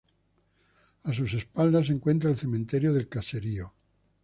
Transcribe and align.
A 1.03 1.13
sus 1.13 1.31
espaldas, 1.35 1.85
se 1.85 1.93
encuentra 1.93 2.31
el 2.31 2.35
cementerio 2.35 2.91
del 2.91 3.07
caserío. 3.07 3.71